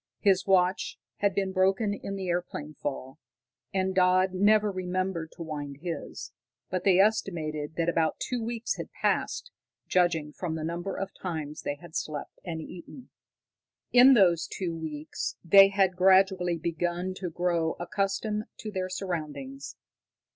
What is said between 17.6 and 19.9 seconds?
accustomed to their surroundings.